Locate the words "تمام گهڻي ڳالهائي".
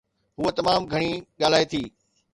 0.59-1.65